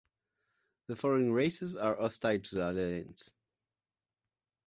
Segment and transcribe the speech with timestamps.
[0.87, 3.29] The following races are hostile to the Alliance.